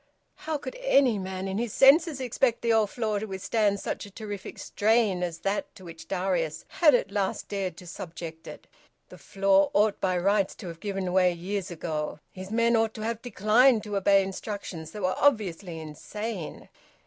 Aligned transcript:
How 0.33 0.57
could 0.57 0.75
any 0.77 1.19
man 1.19 1.47
in 1.47 1.59
his 1.59 1.73
senses 1.73 2.19
expect 2.19 2.63
the 2.63 2.73
old 2.73 2.89
floor 2.89 3.19
to 3.19 3.27
withstand 3.27 3.79
such 3.79 4.03
a 4.03 4.09
terrific 4.09 4.57
strain 4.57 5.21
as 5.21 5.37
that 5.41 5.75
to 5.75 5.85
which 5.85 6.07
Darius 6.07 6.65
had 6.69 6.95
at 6.95 7.11
last 7.11 7.49
dared 7.49 7.77
to 7.77 7.85
subject 7.85 8.47
it? 8.47 8.65
The 9.09 9.19
floor 9.19 9.69
ought 9.75 10.01
by 10.01 10.17
rights 10.17 10.55
to 10.55 10.67
have 10.69 10.79
given 10.79 11.13
way 11.13 11.31
years 11.33 11.69
ago! 11.69 12.19
His 12.31 12.49
men 12.49 12.75
ought 12.75 12.95
to 12.95 13.01
have 13.03 13.21
declined 13.21 13.83
to 13.83 13.95
obey 13.95 14.23
instructions 14.23 14.89
that 14.89 15.03
were 15.03 15.13
obviously 15.19 15.79
insane. 15.79 16.69